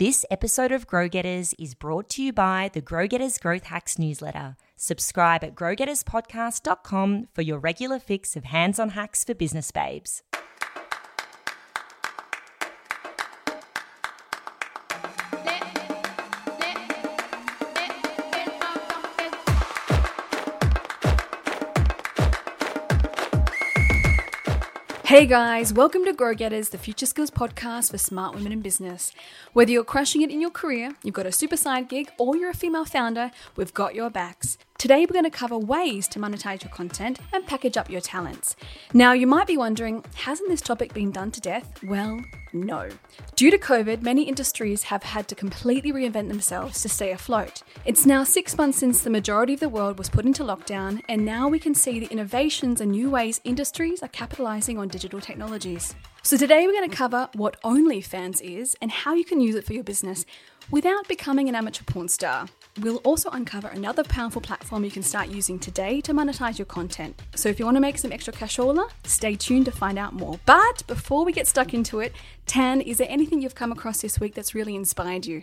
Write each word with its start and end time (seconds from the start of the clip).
This 0.00 0.24
episode 0.30 0.72
of 0.72 0.86
Grow 0.86 1.08
Getters 1.10 1.52
is 1.58 1.74
brought 1.74 2.08
to 2.12 2.22
you 2.22 2.32
by 2.32 2.70
the 2.72 2.80
Grow 2.80 3.06
Getters 3.06 3.36
Growth 3.36 3.64
Hacks 3.64 3.98
newsletter. 3.98 4.56
Subscribe 4.74 5.44
at 5.44 5.54
growgetterspodcast.com 5.54 7.28
for 7.34 7.42
your 7.42 7.58
regular 7.58 7.98
fix 7.98 8.34
of 8.34 8.44
hands 8.44 8.78
on 8.78 8.88
hacks 8.88 9.24
for 9.24 9.34
business 9.34 9.70
babes. 9.70 10.22
Hey 25.10 25.26
guys, 25.26 25.72
welcome 25.72 26.04
to 26.04 26.12
Grow 26.12 26.34
Getters, 26.34 26.68
the 26.68 26.78
Future 26.78 27.04
Skills 27.04 27.32
podcast 27.32 27.90
for 27.90 27.98
smart 27.98 28.32
women 28.32 28.52
in 28.52 28.60
business. 28.60 29.10
Whether 29.52 29.72
you're 29.72 29.82
crushing 29.82 30.22
it 30.22 30.30
in 30.30 30.40
your 30.40 30.52
career, 30.52 30.92
you've 31.02 31.16
got 31.16 31.26
a 31.26 31.32
super 31.32 31.56
side 31.56 31.88
gig, 31.88 32.12
or 32.16 32.36
you're 32.36 32.50
a 32.50 32.54
female 32.54 32.84
founder, 32.84 33.32
we've 33.56 33.74
got 33.74 33.96
your 33.96 34.08
backs. 34.08 34.56
Today, 34.80 35.00
we're 35.00 35.12
going 35.12 35.24
to 35.24 35.30
cover 35.30 35.58
ways 35.58 36.08
to 36.08 36.18
monetize 36.18 36.64
your 36.64 36.72
content 36.72 37.18
and 37.34 37.46
package 37.46 37.76
up 37.76 37.90
your 37.90 38.00
talents. 38.00 38.56
Now, 38.94 39.12
you 39.12 39.26
might 39.26 39.46
be 39.46 39.58
wondering, 39.58 40.02
hasn't 40.14 40.48
this 40.48 40.62
topic 40.62 40.94
been 40.94 41.10
done 41.10 41.30
to 41.32 41.40
death? 41.42 41.84
Well, 41.84 42.18
no. 42.54 42.88
Due 43.36 43.50
to 43.50 43.58
COVID, 43.58 44.00
many 44.00 44.22
industries 44.22 44.84
have 44.84 45.02
had 45.02 45.28
to 45.28 45.34
completely 45.34 45.92
reinvent 45.92 46.28
themselves 46.28 46.80
to 46.80 46.88
stay 46.88 47.12
afloat. 47.12 47.62
It's 47.84 48.06
now 48.06 48.24
six 48.24 48.56
months 48.56 48.78
since 48.78 49.02
the 49.02 49.10
majority 49.10 49.52
of 49.52 49.60
the 49.60 49.68
world 49.68 49.98
was 49.98 50.08
put 50.08 50.24
into 50.24 50.44
lockdown, 50.44 51.02
and 51.10 51.26
now 51.26 51.46
we 51.46 51.58
can 51.58 51.74
see 51.74 52.00
the 52.00 52.10
innovations 52.10 52.80
and 52.80 52.92
new 52.92 53.10
ways 53.10 53.38
industries 53.44 54.02
are 54.02 54.08
capitalizing 54.08 54.78
on 54.78 54.88
digital 54.88 55.20
technologies. 55.20 55.94
So, 56.22 56.38
today 56.38 56.66
we're 56.66 56.72
going 56.72 56.88
to 56.88 56.96
cover 56.96 57.28
what 57.34 57.60
OnlyFans 57.60 58.40
is 58.40 58.74
and 58.80 58.90
how 58.90 59.12
you 59.12 59.26
can 59.26 59.42
use 59.42 59.56
it 59.56 59.66
for 59.66 59.74
your 59.74 59.84
business 59.84 60.24
without 60.70 61.06
becoming 61.06 61.50
an 61.50 61.54
amateur 61.54 61.84
porn 61.84 62.08
star. 62.08 62.46
We'll 62.78 62.98
also 62.98 63.30
uncover 63.30 63.68
another 63.68 64.04
powerful 64.04 64.40
platform 64.40 64.84
you 64.84 64.90
can 64.90 65.02
start 65.02 65.28
using 65.28 65.58
today 65.58 66.00
to 66.02 66.14
monetize 66.14 66.56
your 66.56 66.66
content. 66.66 67.20
So 67.34 67.48
if 67.48 67.58
you 67.58 67.64
want 67.64 67.76
to 67.76 67.80
make 67.80 67.98
some 67.98 68.12
extra 68.12 68.32
cashola, 68.32 68.88
stay 69.04 69.34
tuned 69.34 69.64
to 69.64 69.72
find 69.72 69.98
out 69.98 70.14
more. 70.14 70.38
But 70.46 70.86
before 70.86 71.24
we 71.24 71.32
get 71.32 71.48
stuck 71.48 71.74
into 71.74 71.98
it, 71.98 72.12
Tan, 72.46 72.80
is 72.80 72.98
there 72.98 73.08
anything 73.10 73.42
you've 73.42 73.56
come 73.56 73.72
across 73.72 74.00
this 74.00 74.20
week 74.20 74.34
that's 74.34 74.54
really 74.54 74.76
inspired 74.76 75.26
you? 75.26 75.42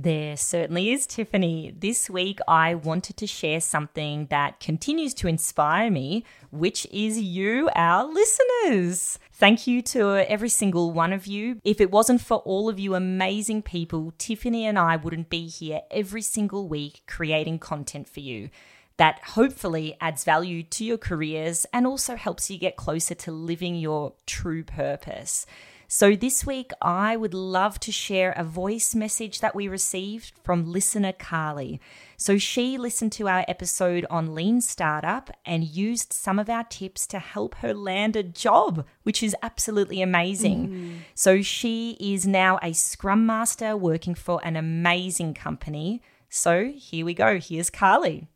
There 0.00 0.36
certainly 0.36 0.90
is, 0.90 1.08
Tiffany. 1.08 1.74
This 1.76 2.08
week, 2.08 2.38
I 2.46 2.76
wanted 2.76 3.16
to 3.16 3.26
share 3.26 3.60
something 3.60 4.26
that 4.26 4.60
continues 4.60 5.12
to 5.14 5.26
inspire 5.26 5.90
me, 5.90 6.24
which 6.52 6.86
is 6.92 7.20
you, 7.20 7.68
our 7.74 8.04
listeners. 8.04 9.18
Thank 9.38 9.68
you 9.68 9.82
to 9.82 10.28
every 10.28 10.48
single 10.48 10.90
one 10.90 11.12
of 11.12 11.28
you. 11.28 11.60
If 11.62 11.80
it 11.80 11.92
wasn't 11.92 12.20
for 12.20 12.38
all 12.38 12.68
of 12.68 12.80
you 12.80 12.96
amazing 12.96 13.62
people, 13.62 14.12
Tiffany 14.18 14.66
and 14.66 14.76
I 14.76 14.96
wouldn't 14.96 15.30
be 15.30 15.46
here 15.46 15.82
every 15.92 16.22
single 16.22 16.66
week 16.66 17.02
creating 17.06 17.60
content 17.60 18.08
for 18.08 18.18
you 18.18 18.50
that 18.96 19.20
hopefully 19.22 19.96
adds 20.00 20.24
value 20.24 20.64
to 20.64 20.84
your 20.84 20.98
careers 20.98 21.66
and 21.72 21.86
also 21.86 22.16
helps 22.16 22.50
you 22.50 22.58
get 22.58 22.74
closer 22.74 23.14
to 23.14 23.30
living 23.30 23.76
your 23.76 24.12
true 24.26 24.64
purpose. 24.64 25.46
So, 25.90 26.14
this 26.14 26.44
week, 26.44 26.70
I 26.82 27.16
would 27.16 27.32
love 27.32 27.80
to 27.80 27.90
share 27.90 28.32
a 28.32 28.44
voice 28.44 28.94
message 28.94 29.40
that 29.40 29.54
we 29.54 29.68
received 29.68 30.32
from 30.44 30.70
listener 30.70 31.14
Carly. 31.14 31.80
So, 32.18 32.36
she 32.36 32.76
listened 32.76 33.12
to 33.12 33.26
our 33.26 33.42
episode 33.48 34.04
on 34.10 34.34
lean 34.34 34.60
startup 34.60 35.30
and 35.46 35.64
used 35.64 36.12
some 36.12 36.38
of 36.38 36.50
our 36.50 36.64
tips 36.64 37.06
to 37.06 37.18
help 37.18 37.54
her 37.56 37.72
land 37.72 38.16
a 38.16 38.22
job, 38.22 38.84
which 39.04 39.22
is 39.22 39.34
absolutely 39.42 40.02
amazing. 40.02 40.68
Mm. 40.68 40.96
So, 41.14 41.40
she 41.40 41.96
is 41.98 42.26
now 42.26 42.58
a 42.62 42.74
scrum 42.74 43.24
master 43.24 43.74
working 43.74 44.14
for 44.14 44.44
an 44.44 44.56
amazing 44.56 45.32
company. 45.32 46.02
So, 46.28 46.66
here 46.66 47.06
we 47.06 47.14
go. 47.14 47.40
Here's 47.40 47.70
Carly. 47.70 48.28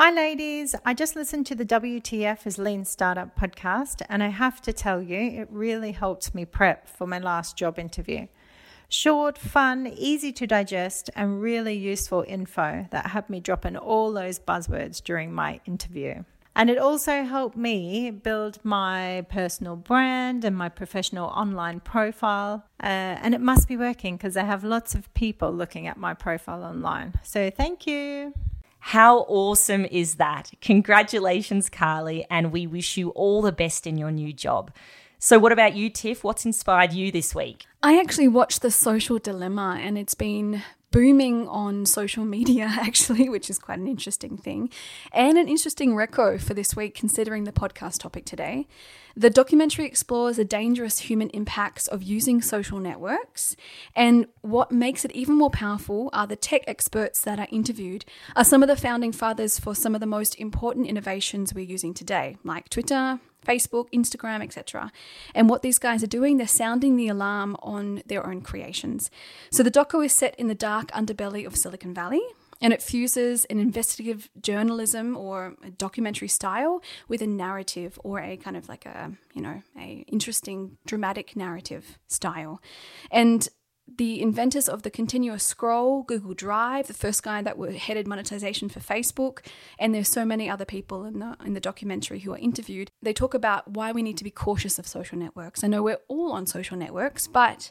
Hi, 0.00 0.12
ladies. 0.12 0.76
I 0.84 0.94
just 0.94 1.16
listened 1.16 1.46
to 1.46 1.56
the 1.56 1.64
WTF 1.64 2.46
as 2.46 2.56
Lean 2.56 2.84
Startup 2.84 3.36
podcast, 3.36 4.00
and 4.08 4.22
I 4.22 4.28
have 4.28 4.62
to 4.62 4.72
tell 4.72 5.02
you, 5.02 5.18
it 5.18 5.48
really 5.50 5.90
helped 5.90 6.36
me 6.36 6.44
prep 6.44 6.88
for 6.88 7.04
my 7.04 7.18
last 7.18 7.56
job 7.56 7.80
interview. 7.80 8.28
Short, 8.88 9.36
fun, 9.36 9.88
easy 9.88 10.30
to 10.34 10.46
digest, 10.46 11.10
and 11.16 11.42
really 11.42 11.74
useful 11.74 12.24
info 12.28 12.86
that 12.92 13.08
had 13.08 13.28
me 13.28 13.40
drop 13.40 13.66
in 13.66 13.76
all 13.76 14.12
those 14.12 14.38
buzzwords 14.38 15.02
during 15.02 15.34
my 15.34 15.60
interview. 15.66 16.22
And 16.54 16.70
it 16.70 16.78
also 16.78 17.24
helped 17.24 17.56
me 17.56 18.12
build 18.12 18.64
my 18.64 19.26
personal 19.28 19.74
brand 19.74 20.44
and 20.44 20.56
my 20.56 20.68
professional 20.68 21.26
online 21.30 21.80
profile. 21.80 22.64
Uh, 22.80 23.18
and 23.20 23.34
it 23.34 23.40
must 23.40 23.66
be 23.66 23.76
working 23.76 24.16
because 24.16 24.36
I 24.36 24.44
have 24.44 24.62
lots 24.62 24.94
of 24.94 25.12
people 25.14 25.50
looking 25.50 25.88
at 25.88 25.96
my 25.96 26.14
profile 26.14 26.62
online. 26.62 27.14
So 27.24 27.50
thank 27.50 27.84
you. 27.84 28.32
How 28.92 29.26
awesome 29.28 29.84
is 29.84 30.14
that? 30.14 30.50
Congratulations, 30.62 31.68
Carly, 31.68 32.24
and 32.30 32.50
we 32.50 32.66
wish 32.66 32.96
you 32.96 33.10
all 33.10 33.42
the 33.42 33.52
best 33.52 33.86
in 33.86 33.98
your 33.98 34.10
new 34.10 34.32
job. 34.32 34.70
So, 35.18 35.38
what 35.38 35.52
about 35.52 35.76
you, 35.76 35.90
Tiff? 35.90 36.24
What's 36.24 36.46
inspired 36.46 36.94
you 36.94 37.12
this 37.12 37.34
week? 37.34 37.66
I 37.82 38.00
actually 38.00 38.28
watched 38.28 38.62
The 38.62 38.70
Social 38.70 39.18
Dilemma, 39.18 39.78
and 39.78 39.98
it's 39.98 40.14
been 40.14 40.62
booming 40.90 41.46
on 41.48 41.86
social 41.86 42.24
media, 42.24 42.66
actually, 42.80 43.28
which 43.28 43.50
is 43.50 43.58
quite 43.58 43.78
an 43.78 43.88
interesting 43.88 44.36
thing, 44.36 44.70
and 45.12 45.38
an 45.38 45.48
interesting 45.48 45.94
reco 45.94 46.40
for 46.40 46.54
this 46.54 46.74
week, 46.74 46.94
considering 46.94 47.44
the 47.44 47.52
podcast 47.52 48.00
topic 48.00 48.24
today. 48.24 48.66
The 49.16 49.30
documentary 49.30 49.84
explores 49.84 50.36
the 50.36 50.44
dangerous 50.44 51.00
human 51.00 51.28
impacts 51.30 51.88
of 51.88 52.02
using 52.02 52.40
social 52.40 52.78
networks, 52.78 53.56
and 53.96 54.26
what 54.42 54.70
makes 54.70 55.04
it 55.04 55.12
even 55.12 55.34
more 55.34 55.50
powerful 55.50 56.08
are 56.12 56.26
the 56.26 56.36
tech 56.36 56.62
experts 56.66 57.20
that 57.22 57.38
are 57.38 57.48
interviewed, 57.50 58.04
are 58.36 58.44
some 58.44 58.62
of 58.62 58.68
the 58.68 58.76
founding 58.76 59.12
fathers 59.12 59.58
for 59.58 59.74
some 59.74 59.94
of 59.94 60.00
the 60.00 60.06
most 60.06 60.36
important 60.36 60.86
innovations 60.86 61.52
we're 61.52 61.64
using 61.64 61.94
today, 61.94 62.36
like 62.44 62.68
Twitter, 62.68 63.20
Facebook, 63.46 63.90
Instagram, 63.92 64.42
etc. 64.42 64.92
And 65.34 65.48
what 65.48 65.62
these 65.62 65.78
guys 65.78 66.02
are 66.02 66.08
doing, 66.08 66.36
they're 66.36 66.46
sounding 66.46 66.96
the 66.96 67.08
alarm 67.08 67.56
on 67.62 68.02
their 68.06 68.26
own 68.26 68.40
creations. 68.40 69.10
So 69.50 69.62
the 69.62 69.70
doco 69.70 70.04
is 70.04 70.12
set 70.12 70.34
in 70.36 70.48
the 70.48 70.54
dark 70.54 70.90
underbelly 70.92 71.46
of 71.46 71.56
Silicon 71.56 71.94
Valley. 71.94 72.22
And 72.60 72.72
it 72.72 72.82
fuses 72.82 73.44
an 73.44 73.60
investigative 73.60 74.28
journalism 74.42 75.16
or 75.16 75.54
a 75.62 75.70
documentary 75.70 76.26
style 76.26 76.82
with 77.06 77.22
a 77.22 77.26
narrative 77.26 78.00
or 78.02 78.18
a 78.18 78.36
kind 78.36 78.56
of 78.56 78.68
like 78.68 78.84
a, 78.84 79.12
you 79.32 79.40
know, 79.40 79.62
a 79.78 80.04
interesting 80.08 80.76
dramatic 80.84 81.36
narrative 81.36 81.98
style. 82.08 82.60
And 83.12 83.48
the 83.96 84.20
inventors 84.20 84.68
of 84.68 84.82
the 84.82 84.90
continuous 84.90 85.42
scroll, 85.42 86.02
Google 86.02 86.34
Drive, 86.34 86.86
the 86.86 86.94
first 86.94 87.22
guy 87.22 87.42
that 87.42 87.58
headed 87.58 88.06
monetization 88.06 88.68
for 88.68 88.80
Facebook, 88.80 89.46
and 89.78 89.94
there's 89.94 90.08
so 90.08 90.24
many 90.24 90.48
other 90.48 90.64
people 90.64 91.04
in 91.04 91.18
the 91.18 91.36
in 91.44 91.54
the 91.54 91.60
documentary 91.60 92.20
who 92.20 92.32
are 92.32 92.38
interviewed. 92.38 92.90
They 93.02 93.12
talk 93.12 93.34
about 93.34 93.68
why 93.68 93.92
we 93.92 94.02
need 94.02 94.18
to 94.18 94.24
be 94.24 94.30
cautious 94.30 94.78
of 94.78 94.86
social 94.86 95.18
networks. 95.18 95.64
I 95.64 95.68
know 95.68 95.82
we're 95.82 95.98
all 96.08 96.32
on 96.32 96.46
social 96.46 96.76
networks, 96.76 97.26
but 97.26 97.70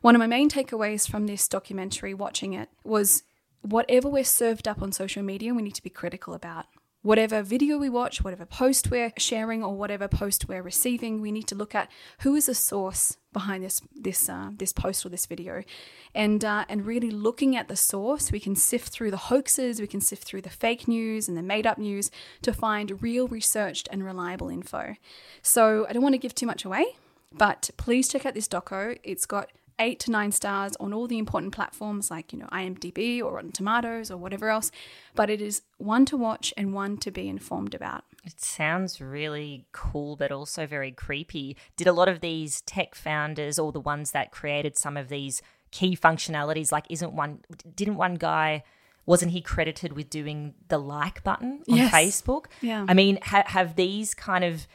one 0.00 0.14
of 0.14 0.18
my 0.18 0.26
main 0.26 0.50
takeaways 0.50 1.08
from 1.08 1.26
this 1.26 1.48
documentary 1.48 2.12
watching 2.12 2.52
it 2.52 2.68
was 2.84 3.22
whatever 3.62 4.08
we're 4.08 4.24
served 4.24 4.68
up 4.68 4.82
on 4.82 4.92
social 4.92 5.22
media, 5.22 5.54
we 5.54 5.62
need 5.62 5.74
to 5.74 5.82
be 5.82 5.90
critical 5.90 6.34
about. 6.34 6.66
Whatever 7.04 7.42
video 7.42 7.76
we 7.76 7.90
watch, 7.90 8.24
whatever 8.24 8.46
post 8.46 8.90
we're 8.90 9.12
sharing, 9.18 9.62
or 9.62 9.74
whatever 9.74 10.08
post 10.08 10.48
we're 10.48 10.62
receiving, 10.62 11.20
we 11.20 11.30
need 11.30 11.46
to 11.48 11.54
look 11.54 11.74
at 11.74 11.90
who 12.20 12.34
is 12.34 12.46
the 12.46 12.54
source 12.54 13.18
behind 13.30 13.62
this 13.62 13.82
this 13.94 14.26
uh, 14.26 14.48
this 14.56 14.72
post 14.72 15.04
or 15.04 15.10
this 15.10 15.26
video, 15.26 15.64
and 16.14 16.42
uh, 16.46 16.64
and 16.66 16.86
really 16.86 17.10
looking 17.10 17.56
at 17.56 17.68
the 17.68 17.76
source, 17.76 18.32
we 18.32 18.40
can 18.40 18.56
sift 18.56 18.88
through 18.88 19.10
the 19.10 19.18
hoaxes, 19.28 19.82
we 19.82 19.86
can 19.86 20.00
sift 20.00 20.24
through 20.24 20.40
the 20.40 20.48
fake 20.48 20.88
news 20.88 21.28
and 21.28 21.36
the 21.36 21.42
made 21.42 21.66
up 21.66 21.76
news 21.76 22.10
to 22.40 22.54
find 22.54 23.02
real 23.02 23.28
researched 23.28 23.86
and 23.92 24.02
reliable 24.02 24.48
info. 24.48 24.96
So 25.42 25.86
I 25.86 25.92
don't 25.92 26.02
want 26.02 26.14
to 26.14 26.18
give 26.18 26.34
too 26.34 26.46
much 26.46 26.64
away, 26.64 26.86
but 27.30 27.68
please 27.76 28.08
check 28.08 28.24
out 28.24 28.32
this 28.32 28.48
doco. 28.48 28.98
It's 29.02 29.26
got 29.26 29.50
eight 29.78 29.98
to 30.00 30.10
nine 30.10 30.32
stars 30.32 30.74
on 30.78 30.92
all 30.92 31.06
the 31.06 31.18
important 31.18 31.52
platforms 31.52 32.10
like, 32.10 32.32
you 32.32 32.38
know, 32.38 32.48
IMDb 32.52 33.22
or 33.22 33.34
Rotten 33.34 33.52
Tomatoes 33.52 34.10
or 34.10 34.16
whatever 34.16 34.48
else. 34.48 34.70
But 35.14 35.30
it 35.30 35.40
is 35.40 35.62
one 35.78 36.04
to 36.06 36.16
watch 36.16 36.54
and 36.56 36.72
one 36.72 36.96
to 36.98 37.10
be 37.10 37.28
informed 37.28 37.74
about. 37.74 38.04
It 38.24 38.40
sounds 38.40 39.00
really 39.00 39.66
cool, 39.72 40.16
but 40.16 40.32
also 40.32 40.66
very 40.66 40.92
creepy. 40.92 41.56
Did 41.76 41.86
a 41.86 41.92
lot 41.92 42.08
of 42.08 42.20
these 42.20 42.62
tech 42.62 42.94
founders 42.94 43.58
or 43.58 43.72
the 43.72 43.80
ones 43.80 44.12
that 44.12 44.30
created 44.30 44.78
some 44.78 44.96
of 44.96 45.08
these 45.08 45.42
key 45.70 45.96
functionalities, 45.96 46.70
like, 46.70 46.86
isn't 46.88 47.12
one, 47.12 47.40
didn't 47.74 47.96
one 47.96 48.14
guy 48.14 48.62
wasn't 49.06 49.32
he 49.32 49.40
credited 49.40 49.92
with 49.92 50.08
doing 50.08 50.54
the 50.68 50.78
like 50.78 51.22
button 51.22 51.62
on 51.68 51.76
yes. 51.76 51.92
Facebook? 51.92 52.46
Yeah. 52.62 52.86
I 52.88 52.94
mean, 52.94 53.18
ha- 53.22 53.44
have 53.46 53.76
these 53.76 54.14
kind 54.14 54.44
of 54.44 54.66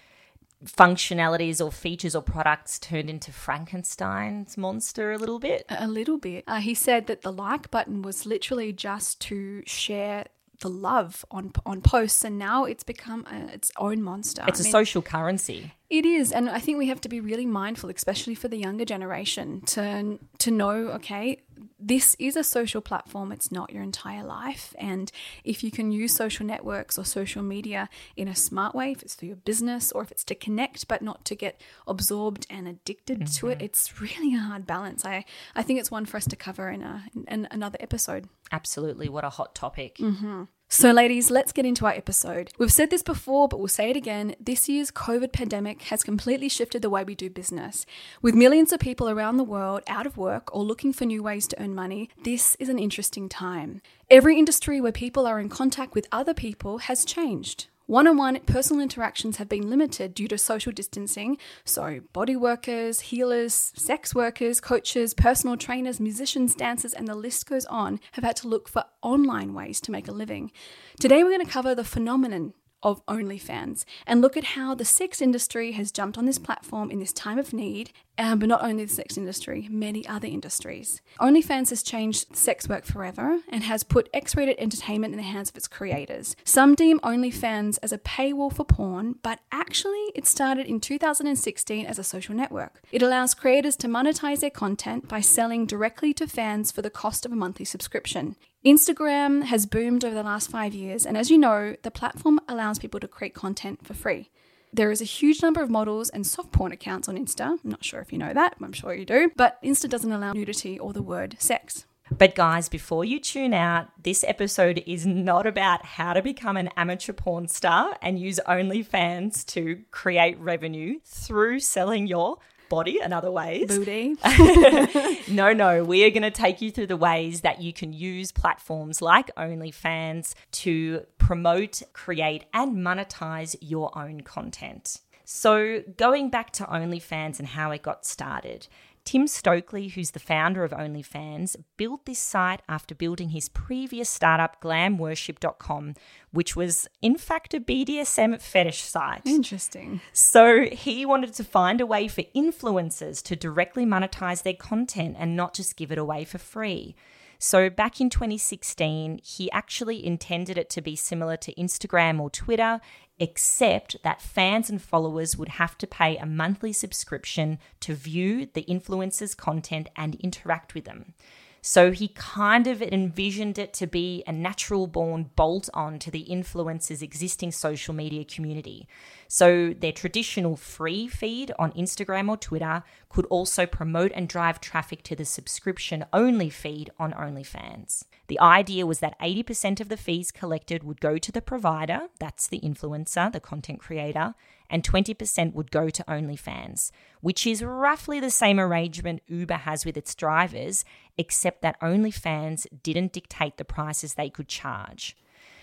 functionalities 0.65 1.63
or 1.63 1.71
features 1.71 2.15
or 2.15 2.21
products 2.21 2.79
turned 2.79 3.09
into 3.09 3.31
Frankenstein's 3.31 4.57
monster 4.57 5.11
a 5.11 5.17
little 5.17 5.39
bit? 5.39 5.65
A 5.69 5.88
little 5.88 6.17
bit. 6.17 6.44
Uh, 6.47 6.59
he 6.59 6.73
said 6.73 7.07
that 7.07 7.21
the 7.21 7.31
like 7.31 7.71
button 7.71 8.01
was 8.01 8.25
literally 8.25 8.73
just 8.73 9.21
to 9.21 9.63
share 9.65 10.25
the 10.61 10.69
love 10.69 11.25
on 11.31 11.51
on 11.65 11.81
posts, 11.81 12.23
and 12.23 12.38
now 12.38 12.65
it's 12.65 12.83
become 12.83 13.25
a, 13.31 13.53
its 13.53 13.71
own 13.77 14.01
monster. 14.01 14.44
It's 14.47 14.59
I 14.59 14.63
a 14.63 14.65
mean, 14.65 14.71
social 14.71 15.01
currency. 15.01 15.73
It 15.89 16.06
is, 16.06 16.31
and 16.31 16.50
I 16.50 16.59
think 16.59 16.77
we 16.77 16.88
have 16.88 17.01
to 17.01 17.09
be 17.09 17.19
really 17.19 17.45
mindful, 17.45 17.89
especially 17.89 18.35
for 18.35 18.47
the 18.47 18.57
younger 18.57 18.85
generation, 18.85 19.62
to 19.67 20.19
to 20.39 20.51
know, 20.51 20.89
okay, 20.89 21.41
this 21.79 22.15
is 22.19 22.35
a 22.35 22.43
social 22.43 22.81
platform, 22.81 23.31
it's 23.31 23.51
not 23.51 23.71
your 23.71 23.83
entire 23.83 24.23
life. 24.23 24.75
And 24.77 25.11
if 25.43 25.63
you 25.63 25.71
can 25.71 25.91
use 25.91 26.13
social 26.13 26.45
networks 26.45 26.97
or 26.97 27.05
social 27.05 27.41
media 27.41 27.89
in 28.17 28.27
a 28.27 28.35
smart 28.35 28.75
way, 28.75 28.91
if 28.91 29.01
it's 29.01 29.15
for 29.15 29.25
your 29.25 29.37
business 29.37 29.91
or 29.91 30.01
if 30.01 30.11
it's 30.11 30.23
to 30.25 30.35
connect 30.35 30.87
but 30.87 31.01
not 31.01 31.23
to 31.25 31.35
get 31.35 31.61
absorbed 31.87 32.45
and 32.49 32.67
addicted 32.67 33.19
mm-hmm. 33.19 33.33
to 33.33 33.47
it, 33.47 33.57
mm-hmm. 33.59 33.65
it's 33.65 34.01
really 34.01 34.35
a 34.35 34.39
hard 34.39 34.67
balance. 34.67 35.05
I, 35.05 35.25
I 35.55 35.63
think 35.63 35.79
it's 35.79 35.91
one 35.91 36.05
for 36.05 36.17
us 36.17 36.25
to 36.25 36.35
cover 36.35 36.69
in, 36.69 36.83
a, 36.83 37.03
in 37.27 37.47
another 37.51 37.77
episode. 37.79 38.27
Absolutely. 38.51 39.09
What 39.09 39.23
a 39.23 39.29
hot 39.29 39.55
topic. 39.55 39.97
Mm-hmm. 39.97 40.43
So, 40.71 40.92
ladies, 40.92 41.31
let's 41.31 41.51
get 41.51 41.66
into 41.66 41.88
our 41.88 41.94
episode. 41.94 42.51
We've 42.60 42.71
said 42.71 42.92
this 42.92 43.01
before, 43.01 43.48
but 43.48 43.57
we'll 43.57 43.68
say 43.68 43.89
it 43.89 43.98
again. 43.98 44.36
This 44.39 44.69
year's 44.69 44.92
COVID 44.92 45.33
pandemic 45.33 45.81
has 45.83 46.04
completely 46.04 46.48
shifted 46.48 46.83
the 46.83 46.92
way 46.92 47.04
we 47.04 47.16
do 47.16 47.27
business. 47.27 47.88
With 48.21 48.36
millions 48.36 48.71
of 48.71 48.80
people 48.80 49.10
around 49.10 49.38
the 49.38 49.44
world 49.44 49.81
out 49.88 50.06
of 50.06 50.16
work 50.16 50.56
or 50.56 50.63
looking 50.63 50.94
for 50.94 51.06
new 51.06 51.24
ways 51.24 51.48
to 51.48 51.60
earn 51.60 51.74
money, 51.74 52.12
this 52.24 52.54
is 52.60 52.69
an 52.69 52.77
interesting 52.77 53.27
time. 53.27 53.81
Every 54.12 54.38
industry 54.38 54.80
where 54.80 54.92
people 54.92 55.25
are 55.25 55.39
in 55.39 55.50
contact 55.50 55.95
with 55.95 56.07
other 56.12 56.36
people 56.36 56.77
has 56.77 57.04
changed. 57.04 57.65
One 57.89 58.06
on 58.06 58.18
one 58.18 58.39
personal 58.41 58.83
interactions 58.83 59.38
have 59.38 59.50
been 59.50 59.68
limited 59.68 60.13
due 60.13 60.27
to 60.27 60.38
social 60.38 60.71
distancing, 60.71 61.39
so 61.65 62.01
body 62.13 62.36
workers, 62.36 63.00
healers, 63.00 63.74
sex 63.75 64.13
workers, 64.13 64.62
coaches, 64.62 65.15
personal 65.15 65.57
trainers, 65.57 66.00
musicians, 66.00 66.53
dancers, 66.53 66.94
and 66.94 67.07
the 67.07 67.15
list 67.15 67.50
goes 67.50 67.65
on 67.65 68.00
have 68.12 68.24
had 68.24 68.36
to 68.36 68.47
look 68.47 68.69
for 68.69 68.86
online 69.01 69.56
ways 69.56 69.81
to 69.81 69.91
make 69.91 70.07
a 70.07 70.12
living. 70.12 70.51
Today, 71.00 71.24
we're 71.24 71.31
going 71.31 71.44
to 71.44 71.51
cover 71.51 71.74
the 71.74 71.83
phenomenon 71.83 72.53
of 72.81 73.05
OnlyFans 73.07 73.83
and 74.07 74.21
look 74.21 74.37
at 74.37 74.43
how 74.43 74.73
the 74.73 74.85
sex 74.85 75.21
industry 75.21 75.73
has 75.73 75.91
jumped 75.91 76.17
on 76.17 76.25
this 76.25 76.39
platform 76.39 76.91
in 76.91 76.99
this 76.99 77.13
time 77.13 77.37
of 77.37 77.53
need, 77.53 77.91
um, 78.17 78.39
but 78.39 78.49
not 78.49 78.63
only 78.63 78.85
the 78.85 78.93
sex 78.93 79.17
industry, 79.17 79.67
many 79.69 80.07
other 80.07 80.27
industries. 80.27 81.01
OnlyFans 81.19 81.69
has 81.69 81.83
changed 81.83 82.35
sex 82.35 82.67
work 82.67 82.85
forever 82.85 83.39
and 83.49 83.63
has 83.63 83.83
put 83.83 84.09
X 84.13 84.35
rated 84.35 84.57
entertainment 84.59 85.13
in 85.13 85.17
the 85.17 85.23
hands 85.23 85.49
of 85.49 85.57
its 85.57 85.67
creators. 85.67 86.35
Some 86.43 86.75
deem 86.75 86.99
OnlyFans 86.99 87.79
as 87.83 87.91
a 87.91 87.97
paywall 87.97 88.53
for 88.53 88.65
porn, 88.65 89.15
but 89.23 89.39
actually 89.51 90.11
it 90.15 90.25
started 90.25 90.65
in 90.65 90.79
2016 90.79 91.85
as 91.85 91.99
a 91.99 92.03
social 92.03 92.35
network. 92.35 92.81
It 92.91 93.01
allows 93.01 93.33
creators 93.33 93.75
to 93.77 93.87
monetize 93.87 94.39
their 94.39 94.49
content 94.49 95.07
by 95.07 95.21
selling 95.21 95.65
directly 95.65 96.13
to 96.15 96.27
fans 96.27 96.71
for 96.71 96.81
the 96.81 96.89
cost 96.89 97.25
of 97.25 97.31
a 97.31 97.35
monthly 97.35 97.65
subscription. 97.65 98.35
Instagram 98.65 99.44
has 99.44 99.65
boomed 99.65 100.03
over 100.03 100.13
the 100.13 100.21
last 100.21 100.50
five 100.50 100.73
years, 100.73 101.06
and 101.06 101.15
as 101.15 101.31
you 101.31 101.38
know, 101.38 101.77
the 101.83 101.91
platform 101.91 102.41
allows 102.50 102.77
people 102.77 103.00
to 103.00 103.07
create 103.07 103.33
content 103.33 103.88
for 103.88 103.94
free. 103.94 104.29
There 104.73 104.91
is 104.91 105.00
a 105.00 105.06
huge 105.06 105.41
number 105.41 105.63
of 105.63 105.69
models 105.69 106.09
and 106.09 106.27
soft 106.27 106.51
porn 106.51 106.73
accounts 106.73 107.07
on 107.07 107.17
Insta. 107.17 107.51
I'm 107.51 107.59
not 107.63 107.85
sure 107.85 108.01
if 108.01 108.11
you 108.11 108.17
know 108.17 108.33
that, 108.33 108.56
I'm 108.61 108.73
sure 108.73 108.94
you 108.94 109.06
do, 109.06 109.31
but 109.38 109.63
Insta 109.63 109.88
doesn't 109.88 110.11
allow 110.11 110.33
nudity 110.33 110.77
or 110.77 110.91
the 110.91 111.01
word 111.01 111.38
sex. 111.39 111.85
But, 112.11 112.35
guys, 112.35 112.67
before 112.67 113.06
you 113.06 113.21
tune 113.21 113.53
out, 113.53 113.88
this 114.03 114.25
episode 114.27 114.83
is 114.85 115.05
not 115.05 115.47
about 115.47 115.85
how 115.85 116.12
to 116.12 116.21
become 116.21 116.57
an 116.57 116.69
amateur 116.75 117.13
porn 117.13 117.47
star 117.47 117.97
and 118.01 118.19
use 118.19 118.41
OnlyFans 118.45 119.45
to 119.53 119.83
create 119.91 120.38
revenue 120.38 121.00
through 121.05 121.62
selling 121.62 122.07
your 122.07 122.39
body 122.69 123.00
and 123.01 123.13
other 123.13 123.31
ways. 123.31 123.68
Booty. 123.68 124.16
no, 125.27 125.54
no. 125.54 125.83
We 125.83 126.04
are 126.06 126.10
going 126.10 126.24
to 126.24 126.31
take 126.31 126.62
you 126.62 126.71
through 126.71 126.88
the 126.88 126.98
ways 126.98 127.42
that 127.42 127.62
you 127.62 127.74
can 127.74 127.94
use 127.94 128.31
platforms 128.31 129.01
like 129.01 129.33
OnlyFans 129.36 130.33
to 130.51 131.06
promote, 131.18 131.81
create, 131.94 132.45
and 132.54 132.77
monetize 132.77 133.56
your 133.62 133.98
own 133.98 134.21
content. 134.21 135.00
So, 135.25 135.83
going 135.95 136.30
back 136.31 136.51
to 136.54 136.63
OnlyFans 136.63 137.38
and 137.38 137.48
how 137.48 137.69
it 137.71 137.83
got 137.83 138.06
started, 138.06 138.68
Tim 139.09 139.25
Stokely, 139.25 139.88
who's 139.88 140.11
the 140.11 140.19
founder 140.19 140.63
of 140.63 140.69
OnlyFans, 140.69 141.56
built 141.77 142.06
this 142.06 142.19
site 142.19 142.61
after 142.69 142.94
building 142.94 143.29
his 143.29 143.50
previous 143.50 144.07
startup, 144.07 144.61
glamworship.com, 144.61 145.95
which 146.29 146.56
was 146.56 146.88
in 147.01 147.17
fact 147.17 147.56
a 147.56 147.59
BDSM 147.59 148.39
fetish 148.39 148.81
site. 148.83 149.23
Interesting. 149.25 150.01
So 150.13 150.65
he 150.71 151.07
wanted 151.07 151.33
to 151.33 151.44
find 151.44 151.81
a 151.81 151.88
way 151.88 152.07
for 152.07 152.21
influencers 152.35 153.23
to 153.23 153.35
directly 153.35 153.83
monetize 153.83 154.44
their 154.44 154.53
content 154.53 155.15
and 155.17 155.35
not 155.35 155.55
just 155.55 155.75
give 155.75 155.91
it 155.91 155.97
away 155.97 156.23
for 156.23 156.38
free. 156.38 156.95
So 157.41 157.69
back 157.69 158.01
in 158.01 158.09
2016, 158.09 159.21
he 159.24 159.50
actually 159.51 160.06
intended 160.06 160.57
it 160.57 160.69
to 160.71 160.81
be 160.81 160.97
similar 160.97 161.38
to 161.38 161.53
Instagram 161.56 162.19
or 162.19 162.30
Twitter, 162.30 162.81
except 163.18 163.95
that 164.03 164.21
fans 164.21 164.69
and 164.69 164.81
followers 164.81 165.38
would 165.38 165.47
have 165.50 165.77
to 165.77 165.88
pay 165.88 166.18
a 166.18 166.25
monthly 166.25 166.74
subscription 166.74 167.57
to 167.80 167.95
view 167.95 168.50
the 168.53 168.65
influencer's 168.65 169.36
content 169.36 169.88
and 169.95 170.15
interact 170.15 170.74
with 170.74 170.83
them. 170.83 171.13
So 171.61 171.91
he 171.91 172.09
kind 172.09 172.67
of 172.67 172.81
envisioned 172.81 173.57
it 173.57 173.73
to 173.73 173.88
be 173.88 174.23
a 174.25 174.31
natural 174.31 174.88
born 174.88 175.31
bolt 175.35 175.69
on 175.73 176.00
to 176.00 176.11
the 176.11 176.25
influencer's 176.29 177.01
existing 177.01 177.51
social 177.51 177.94
media 177.94 178.23
community. 178.23 178.88
So 179.27 179.73
their 179.77 179.91
traditional 179.91 180.56
free 180.56 181.07
feed 181.07 181.51
on 181.59 181.71
Instagram 181.73 182.29
or 182.29 182.38
Twitter 182.38 182.83
could 183.09 183.25
also 183.25 183.65
promote 183.65 184.11
and 184.15 184.27
drive 184.27 184.61
traffic 184.61 185.03
to 185.03 185.15
the 185.15 185.25
subscription 185.25 186.06
only 186.13 186.50
feed 186.50 186.89
on 186.97 187.13
OnlyFans. 187.13 188.03
The 188.27 188.39
idea 188.39 188.85
was 188.85 189.00
that 189.00 189.19
80% 189.19 189.81
of 189.81 189.89
the 189.89 189.97
fees 189.97 190.31
collected 190.31 190.83
would 190.83 191.01
go 191.01 191.17
to 191.17 191.31
the 191.31 191.41
provider, 191.41 192.07
that's 192.19 192.47
the 192.47 192.59
influencer, 192.59 193.31
the 193.31 193.39
content 193.39 193.79
creator, 193.79 194.35
and 194.69 194.83
20% 194.83 195.54
would 195.54 195.71
go 195.71 195.89
to 195.89 196.04
OnlyFans, 196.04 196.92
which 197.21 197.48
is 197.48 197.63
roughly 197.63 198.19
the 198.19 198.30
same 198.30 198.60
arrangement 198.60 199.21
Uber 199.27 199.56
has 199.56 199.86
with 199.86 199.98
its 199.98 200.13
drivers, 200.16 200.86
except 201.18 201.62
that 201.62 201.80
OnlyFans 201.81 202.68
didn't 202.83 203.13
dictate 203.13 203.57
the 203.57 203.66
prices 203.66 204.13
they 204.13 204.30
could 204.30 204.48
charge. 204.48 205.16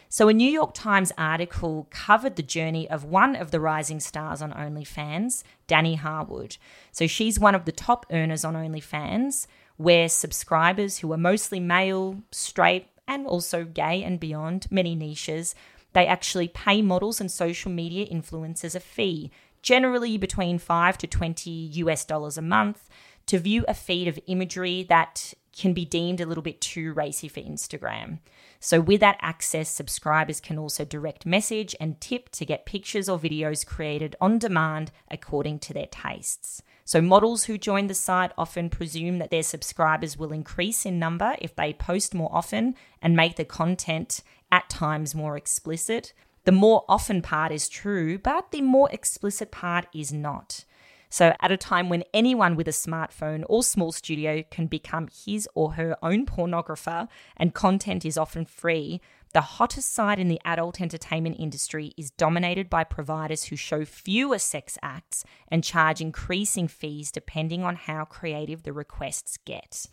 So, 0.09 0.29
a 0.29 0.33
New 0.33 0.51
York 0.51 0.73
Times 0.73 1.13
article 1.19 1.89
covered 1.91 2.37
the 2.37 2.43
journey 2.43 2.89
of 2.89 3.05
one 3.05 3.35
of 3.35 3.51
the 3.51 3.61
rising 3.61 3.99
stars 3.99 4.41
on 4.41 4.53
OnlyFans, 4.53 5.43
Danny 5.67 5.97
Harwood. 5.97 6.59
So, 6.93 7.09
she's 7.09 7.41
one 7.41 7.57
of 7.57 7.65
the 7.65 7.73
top 7.73 8.07
earners 8.13 8.45
on 8.45 8.55
OnlyFans, 8.55 9.49
where 9.77 10.09
subscribers 10.09 10.99
who 10.99 11.13
are 11.13 11.19
mostly 11.19 11.59
male, 11.59 12.23
straight, 12.31 12.87
and 13.09 13.27
also 13.27 13.65
gay 13.65 14.03
and 14.03 14.19
beyond, 14.21 14.67
many 14.71 14.95
niches, 14.95 15.55
they 15.93 16.07
actually 16.07 16.49
pay 16.49 16.83
models 16.83 17.21
and 17.21 17.31
social 17.31 17.71
media 17.71 18.07
influencers 18.07 18.75
a 18.75 18.81
fee, 18.81 19.31
generally 19.63 20.19
between 20.19 20.59
5 20.59 20.99
to 20.99 21.07
20 21.07 21.51
US 21.51 22.05
dollars 22.05 22.39
a 22.39 22.43
month, 22.43 22.89
to 23.27 23.39
view 23.39 23.65
a 23.67 23.75
feed 23.75 24.09
of 24.09 24.19
imagery 24.27 24.85
that 24.89 25.35
can 25.57 25.73
be 25.73 25.85
deemed 25.85 26.21
a 26.21 26.27
little 26.27 26.43
bit 26.43 26.61
too 26.61 26.93
racy 26.93 27.29
for 27.29 27.41
Instagram. 27.41 28.19
So, 28.61 28.81
with 28.81 29.01
that 29.01 29.19
access, 29.21 29.69
subscribers 29.69 30.41
can 30.41 30.59
also 30.59 30.85
direct 30.85 31.27
message 31.27 31.75
and 31.81 32.01
tip 32.01 32.29
to 32.31 32.45
get 32.45 32.67
pictures 32.67 33.09
or 33.09 33.19
videos 33.19 33.67
created 33.67 34.17
on 34.21 34.39
demand 34.39 34.93
according 35.11 35.61
to 35.61 35.75
their 35.75 35.87
tastes. 35.87 36.63
So, 36.85 37.01
models 37.01 37.45
who 37.45 37.59
join 37.59 37.87
the 37.87 37.95
site 37.95 38.33
often 38.39 38.71
presume 38.71 39.19
that 39.19 39.31
their 39.31 39.43
subscribers 39.43 40.17
will 40.17 40.33
increase 40.33 40.87
in 40.87 40.99
number 40.99 41.37
if 41.41 41.57
they 41.57 41.73
post 41.73 42.15
more 42.15 42.31
often 42.33 42.75
and 43.03 43.17
make 43.17 43.37
the 43.37 43.45
content 43.45 44.23
at 44.51 44.69
times 44.69 45.15
more 45.15 45.37
explicit. 45.37 46.13
The 46.45 46.53
more 46.53 46.85
often 46.89 47.23
part 47.23 47.53
is 47.53 47.69
true, 47.69 48.19
but 48.19 48.53
the 48.53 48.63
more 48.63 48.89
explicit 48.93 49.51
part 49.51 49.87
is 49.95 50.13
not. 50.13 50.65
So, 51.09 51.35
at 51.41 51.53
a 51.53 51.57
time 51.57 51.89
when 51.89 52.05
anyone 52.13 52.57
with 52.57 52.69
a 52.69 52.73
smartphone 52.73 53.45
or 53.49 53.63
small 53.63 53.93
studio 53.93 54.43
can 54.51 54.67
become 54.67 55.09
his 55.25 55.49
or 55.55 55.73
her 55.73 55.97
own 56.03 56.27
pornographer 56.27 57.09
and 57.37 57.55
content 57.55 58.05
is 58.05 58.19
often 58.19 58.45
free, 58.45 59.01
the 59.33 59.41
hottest 59.41 59.93
side 59.93 60.19
in 60.19 60.29
the 60.29 60.41
adult 60.45 60.81
entertainment 60.81 61.37
industry 61.39 61.93
is 61.97 62.11
dominated 62.11 62.71
by 62.71 62.85
providers 62.85 63.45
who 63.45 63.57
show 63.57 63.85
fewer 63.85 64.39
sex 64.39 64.79
acts 64.83 65.25
and 65.49 65.63
charge 65.63 66.01
increasing 66.01 66.69
fees 66.69 67.11
depending 67.11 67.63
on 67.63 67.77
how 67.77 68.05
creative 68.05 68.63
the 68.63 68.73
requests 68.73 69.37
get. 69.45 69.87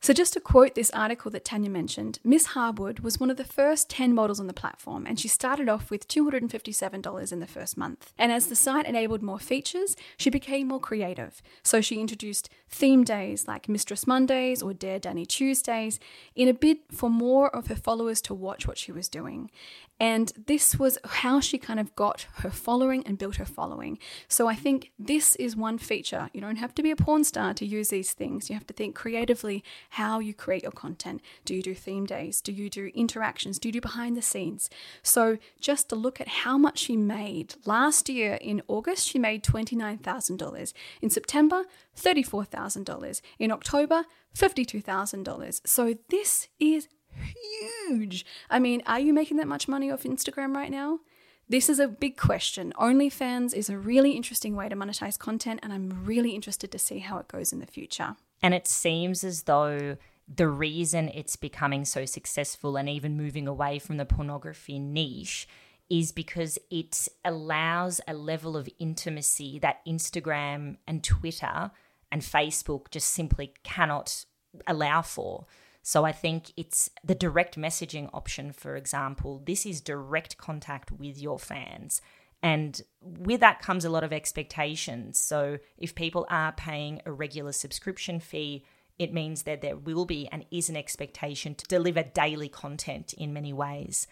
So, 0.00 0.12
just 0.12 0.34
to 0.34 0.40
quote 0.40 0.74
this 0.74 0.90
article 0.90 1.30
that 1.32 1.44
Tanya 1.44 1.70
mentioned, 1.70 2.20
Miss 2.22 2.46
Harwood 2.46 3.00
was 3.00 3.18
one 3.18 3.30
of 3.30 3.38
the 3.38 3.44
first 3.44 3.90
10 3.90 4.14
models 4.14 4.38
on 4.38 4.46
the 4.46 4.52
platform, 4.52 5.06
and 5.06 5.18
she 5.18 5.26
started 5.26 5.68
off 5.68 5.90
with 5.90 6.06
$257 6.06 7.32
in 7.32 7.40
the 7.40 7.46
first 7.46 7.76
month. 7.76 8.12
And 8.18 8.30
as 8.30 8.46
the 8.46 8.54
site 8.54 8.86
enabled 8.86 9.22
more 9.22 9.38
features, 9.38 9.96
she 10.16 10.30
became 10.30 10.68
more 10.68 10.80
creative. 10.80 11.42
So, 11.62 11.80
she 11.80 12.00
introduced 12.00 12.50
theme 12.68 13.04
days 13.04 13.48
like 13.48 13.68
Mistress 13.68 14.06
Mondays 14.06 14.62
or 14.62 14.74
Dare 14.74 14.98
Danny 14.98 15.26
Tuesdays 15.26 15.98
in 16.34 16.46
a 16.46 16.54
bid 16.54 16.78
for 16.92 17.10
more 17.10 17.54
of 17.54 17.66
her 17.68 17.74
followers 17.74 18.20
to 18.22 18.34
watch 18.34 18.68
what 18.68 18.78
she 18.78 18.92
was 18.92 19.08
doing. 19.08 19.50
And 19.98 20.32
this 20.46 20.78
was 20.78 20.98
how 21.04 21.40
she 21.40 21.56
kind 21.56 21.80
of 21.80 21.94
got 21.96 22.26
her 22.36 22.50
following 22.50 23.06
and 23.06 23.16
built 23.16 23.36
her 23.36 23.46
following. 23.46 23.98
So 24.28 24.46
I 24.46 24.54
think 24.54 24.92
this 24.98 25.36
is 25.36 25.56
one 25.56 25.78
feature. 25.78 26.28
You 26.34 26.40
don't 26.42 26.56
have 26.56 26.74
to 26.74 26.82
be 26.82 26.90
a 26.90 26.96
porn 26.96 27.24
star 27.24 27.54
to 27.54 27.64
use 27.64 27.88
these 27.88 28.12
things. 28.12 28.50
You 28.50 28.54
have 28.54 28.66
to 28.66 28.74
think 28.74 28.94
creatively 28.94 29.64
how 29.90 30.18
you 30.18 30.34
create 30.34 30.62
your 30.62 30.72
content. 30.72 31.22
Do 31.46 31.54
you 31.54 31.62
do 31.62 31.74
theme 31.74 32.04
days? 32.04 32.42
Do 32.42 32.52
you 32.52 32.68
do 32.68 32.90
interactions? 32.94 33.58
Do 33.58 33.68
you 33.68 33.72
do 33.72 33.80
behind 33.80 34.16
the 34.16 34.22
scenes? 34.22 34.68
So, 35.02 35.38
just 35.60 35.88
to 35.88 35.96
look 35.96 36.20
at 36.20 36.28
how 36.28 36.58
much 36.58 36.78
she 36.78 36.96
made 36.96 37.54
last 37.64 38.08
year 38.10 38.34
in 38.34 38.62
August, 38.68 39.08
she 39.08 39.18
made 39.18 39.42
$29,000. 39.42 40.72
In 41.00 41.10
September, 41.10 41.64
$34,000. 41.98 43.20
In 43.38 43.50
October, 43.50 44.04
$52,000. 44.36 45.66
So, 45.66 45.94
this 46.10 46.48
is 46.60 46.88
huge. 47.16 48.24
I 48.50 48.58
mean, 48.58 48.82
are 48.86 49.00
you 49.00 49.12
making 49.12 49.36
that 49.38 49.48
much 49.48 49.68
money 49.68 49.90
off 49.90 50.02
Instagram 50.02 50.54
right 50.54 50.70
now? 50.70 51.00
This 51.48 51.68
is 51.68 51.78
a 51.78 51.86
big 51.86 52.16
question. 52.16 52.72
OnlyFans 52.78 53.54
is 53.54 53.70
a 53.70 53.78
really 53.78 54.12
interesting 54.12 54.56
way 54.56 54.68
to 54.68 54.74
monetize 54.74 55.18
content, 55.18 55.60
and 55.62 55.72
I'm 55.72 56.04
really 56.04 56.30
interested 56.30 56.72
to 56.72 56.78
see 56.78 56.98
how 56.98 57.18
it 57.18 57.28
goes 57.28 57.52
in 57.52 57.60
the 57.60 57.66
future. 57.66 58.16
And 58.42 58.52
it 58.52 58.66
seems 58.66 59.22
as 59.22 59.44
though 59.44 59.96
the 60.28 60.48
reason 60.48 61.08
it's 61.10 61.36
becoming 61.36 61.84
so 61.84 62.04
successful 62.04 62.76
and 62.76 62.88
even 62.88 63.16
moving 63.16 63.46
away 63.46 63.78
from 63.78 63.96
the 63.96 64.04
pornography 64.04 64.80
niche 64.80 65.46
is 65.88 66.10
because 66.10 66.58
it 66.68 67.08
allows 67.24 68.00
a 68.08 68.14
level 68.14 68.56
of 68.56 68.68
intimacy 68.80 69.60
that 69.60 69.86
Instagram 69.86 70.78
and 70.86 71.04
Twitter 71.04 71.70
and 72.10 72.22
Facebook 72.22 72.90
just 72.90 73.08
simply 73.08 73.52
cannot 73.62 74.24
allow 74.66 75.00
for. 75.00 75.46
So 75.88 76.04
I 76.04 76.10
think 76.10 76.52
it's 76.56 76.90
the 77.04 77.14
direct 77.14 77.56
messaging 77.56 78.10
option, 78.12 78.52
for 78.52 78.74
example. 78.74 79.40
This 79.46 79.64
is 79.64 79.80
direct 79.80 80.36
contact 80.36 80.90
with 80.90 81.16
your 81.16 81.38
fans. 81.38 82.00
And 82.42 82.82
with 83.00 83.38
that 83.38 83.62
comes 83.62 83.84
a 83.84 83.88
lot 83.88 84.02
of 84.02 84.12
expectations. 84.12 85.20
So 85.20 85.58
if 85.78 85.94
people 85.94 86.26
are 86.28 86.50
paying 86.50 87.02
a 87.06 87.12
regular 87.12 87.52
subscription 87.52 88.18
fee, 88.18 88.64
it 88.98 89.14
means 89.14 89.44
that 89.44 89.60
there 89.60 89.76
will 89.76 90.06
be 90.06 90.28
and 90.32 90.44
is 90.50 90.68
an 90.68 90.76
expectation 90.76 91.54
to 91.54 91.64
deliver 91.66 92.02
daily 92.02 92.48
content 92.48 93.12
in 93.12 93.32
many 93.32 93.52
ways. 93.52 94.08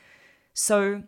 So 0.52 1.02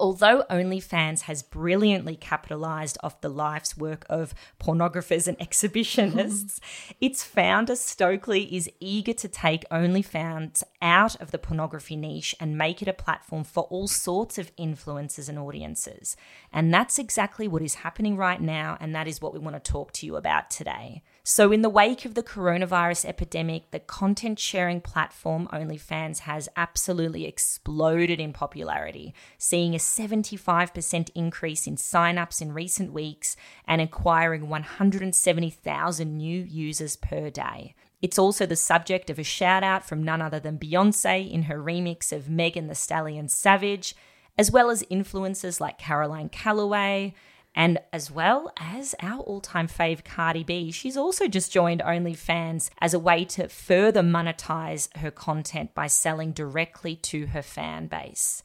Although 0.00 0.44
OnlyFans 0.48 1.22
has 1.22 1.42
brilliantly 1.42 2.16
capitalized 2.16 2.96
off 3.02 3.20
the 3.20 3.28
life's 3.28 3.76
work 3.76 4.06
of 4.08 4.34
pornographers 4.58 5.28
and 5.28 5.38
exhibitionists, 5.38 6.58
its 7.02 7.22
founder 7.22 7.76
Stokely 7.76 8.44
is 8.56 8.70
eager 8.80 9.12
to 9.12 9.28
take 9.28 9.68
OnlyFans 9.68 10.62
out 10.80 11.20
of 11.20 11.32
the 11.32 11.38
pornography 11.38 11.96
niche 11.96 12.34
and 12.40 12.56
make 12.56 12.80
it 12.80 12.88
a 12.88 12.94
platform 12.94 13.44
for 13.44 13.64
all 13.64 13.86
sorts 13.86 14.38
of 14.38 14.56
influencers 14.56 15.28
and 15.28 15.38
audiences. 15.38 16.16
And 16.50 16.72
that's 16.72 16.98
exactly 16.98 17.46
what 17.46 17.60
is 17.60 17.74
happening 17.74 18.16
right 18.16 18.40
now, 18.40 18.78
and 18.80 18.94
that 18.94 19.06
is 19.06 19.20
what 19.20 19.34
we 19.34 19.38
want 19.38 19.62
to 19.62 19.72
talk 19.72 19.92
to 19.92 20.06
you 20.06 20.16
about 20.16 20.48
today. 20.48 21.02
So, 21.22 21.52
in 21.52 21.60
the 21.60 21.68
wake 21.68 22.06
of 22.06 22.14
the 22.14 22.22
coronavirus 22.22 23.04
epidemic, 23.04 23.70
the 23.72 23.78
content 23.78 24.38
sharing 24.38 24.80
platform 24.80 25.48
OnlyFans 25.52 26.20
has 26.20 26.48
absolutely 26.56 27.26
exploded 27.26 28.18
in 28.18 28.32
popularity, 28.32 29.14
seeing 29.36 29.74
a 29.74 29.78
75% 29.78 31.10
increase 31.14 31.66
in 31.66 31.76
signups 31.76 32.40
in 32.40 32.52
recent 32.52 32.92
weeks 32.92 33.36
and 33.66 33.82
acquiring 33.82 34.48
170,000 34.48 36.16
new 36.16 36.42
users 36.42 36.96
per 36.96 37.28
day. 37.28 37.74
It's 38.00 38.18
also 38.18 38.46
the 38.46 38.56
subject 38.56 39.10
of 39.10 39.18
a 39.18 39.22
shout 39.22 39.62
out 39.62 39.86
from 39.86 40.02
none 40.02 40.22
other 40.22 40.40
than 40.40 40.58
Beyonce 40.58 41.30
in 41.30 41.44
her 41.44 41.58
remix 41.58 42.12
of 42.12 42.30
Megan 42.30 42.68
Thee 42.68 42.74
Stallion 42.74 43.28
Savage, 43.28 43.94
as 44.38 44.50
well 44.50 44.70
as 44.70 44.82
influencers 44.84 45.60
like 45.60 45.76
Caroline 45.76 46.30
Calloway, 46.30 47.12
and 47.54 47.78
as 47.92 48.10
well 48.10 48.52
as 48.56 48.94
our 49.00 49.20
all 49.20 49.40
time 49.40 49.68
fave 49.68 50.04
Cardi 50.04 50.44
B, 50.44 50.70
she's 50.70 50.96
also 50.96 51.26
just 51.26 51.52
joined 51.52 51.82
OnlyFans 51.82 52.70
as 52.80 52.94
a 52.94 52.98
way 52.98 53.24
to 53.26 53.48
further 53.48 54.02
monetize 54.02 54.94
her 54.98 55.10
content 55.10 55.74
by 55.74 55.86
selling 55.86 56.32
directly 56.32 56.94
to 56.96 57.26
her 57.26 57.42
fan 57.42 57.88
base. 57.88 58.42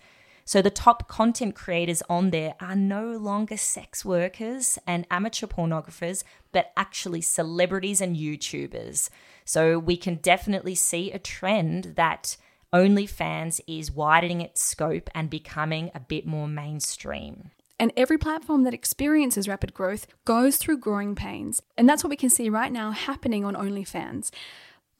So 0.47 0.62
the 0.62 0.69
top 0.69 1.07
content 1.07 1.55
creators 1.55 2.03
on 2.07 2.29
there 2.29 2.53
are 2.59 2.75
no 2.75 3.12
longer 3.13 3.57
sex 3.57 4.05
workers 4.05 4.77
and 4.85 5.07
amateur 5.09 5.47
pornographers, 5.47 6.24
but 6.51 6.71
actually 6.77 7.21
celebrities 7.21 8.00
and 8.00 8.15
YouTubers. 8.15 9.09
So 9.43 9.79
we 9.79 9.97
can 9.97 10.15
definitely 10.15 10.75
see 10.75 11.12
a 11.12 11.17
trend 11.17 11.93
that 11.95 12.38
OnlyFans 12.71 13.59
is 13.67 13.91
widening 13.91 14.41
its 14.41 14.62
scope 14.62 15.09
and 15.15 15.31
becoming 15.31 15.89
a 15.95 16.00
bit 16.00 16.27
more 16.27 16.47
mainstream. 16.47 17.51
And 17.79 17.91
every 17.98 18.17
platform 18.17 18.63
that 18.63 18.74
experiences 18.74 19.48
rapid 19.48 19.74
growth 19.74 20.08
goes 20.24 20.58
through 20.58 20.77
growing 20.77 21.15
pains. 21.15 21.62
And 21.77 21.89
that's 21.89 22.03
what 22.03 22.10
we 22.10 22.15
can 22.15 22.29
see 22.29 22.50
right 22.50 22.72
now 22.72 22.91
happening 22.91 23.44
on 23.44 23.55
OnlyFans. 23.55 24.32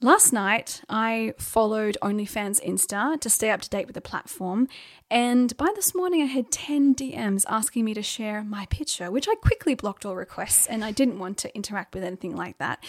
Last 0.02 0.30
night, 0.30 0.82
I 0.90 1.32
followed 1.38 1.96
OnlyFans 2.02 2.62
Insta 2.62 3.18
to 3.18 3.30
stay 3.30 3.48
up 3.48 3.62
to 3.62 3.70
date 3.70 3.86
with 3.86 3.94
the 3.94 4.02
platform, 4.02 4.68
and 5.10 5.56
by 5.56 5.72
this 5.74 5.94
morning, 5.94 6.20
I 6.20 6.26
had 6.26 6.50
10 6.50 6.94
DMs 6.94 7.46
asking 7.48 7.86
me 7.86 7.94
to 7.94 8.02
share 8.02 8.44
my 8.44 8.66
picture, 8.66 9.10
which 9.10 9.26
I 9.26 9.36
quickly 9.36 9.74
blocked 9.74 10.04
all 10.04 10.14
requests, 10.14 10.66
and 10.66 10.84
I 10.84 10.90
didn't 10.90 11.18
want 11.18 11.38
to 11.38 11.56
interact 11.56 11.94
with 11.94 12.04
anything 12.04 12.36
like 12.36 12.58
that. 12.58 12.84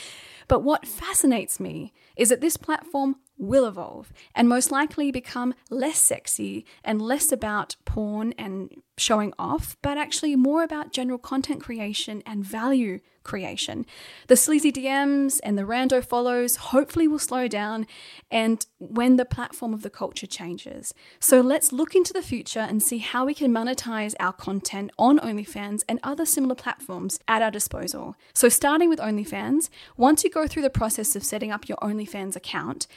But 0.50 0.63
what 0.63 0.86
fascinates 0.86 1.62
me 1.62 1.94
is 2.17 2.27
that 2.27 2.41
this 2.41 2.58
platform 2.58 3.15
will 3.38 3.65
evolve 3.65 4.12
and 4.36 4.50
most 4.50 4.70
likely 4.70 5.10
become 5.10 5.53
less 5.70 6.00
sexy 6.00 6.65
and 6.84 7.01
less 7.01 7.32
about 7.32 7.77
porn 7.86 8.34
and 8.38 8.70
showing 8.98 9.34
off, 9.38 9.77
but 9.82 9.98
actually 9.98 10.36
more 10.36 10.63
about 10.63 10.92
general 10.92 11.20
content 11.20 11.62
creation 11.62 12.24
and 12.25 12.44
value 12.44 13.00
creation. 13.27 13.86
The 14.27 14.36
sleazy 14.36 14.72
DMs 14.72 15.39
and 15.44 15.58
the 15.58 15.63
rando 15.63 16.04
follows 16.04 16.56
hopefully 16.56 17.08
will 17.08 17.20
slow 17.20 17.48
down 17.48 17.86
and 18.32 18.66
when 18.80 19.18
the 19.18 19.25
platform 19.25 19.74
of 19.74 19.84
the 19.84 19.89
culture 19.92 20.25
changes. 20.25 20.94
So 21.20 21.42
let's 21.42 21.72
look 21.72 21.94
into 21.94 22.13
the 22.13 22.22
future 22.22 22.62
and 22.62 22.82
see 22.82 22.98
how 22.98 23.25
we 23.25 23.36
can 23.36 23.51
monetize 23.51 24.16
our 24.20 24.34
content 24.34 24.92
on 24.98 25.20
OnlyFans 25.20 25.84
and 25.88 26.00
other 26.01 26.25
similar 26.25 26.56
platforms 26.56 27.20
at 27.27 27.42
our 27.42 27.51
disposal. 27.51 28.16
So 28.34 28.50
starting 28.50 28.89
with 28.89 29.00
OnlyFans, 29.00 29.70
once 29.98 30.24
you 30.24 30.30
go 30.32 30.48
through 30.48 30.63
the 30.63 30.70
process 30.70 31.16
of 31.16 31.24
setting 31.24 31.51
up 31.51 31.70
your 31.70 31.77
OnlyFans 31.80 32.36
account, 32.36 32.88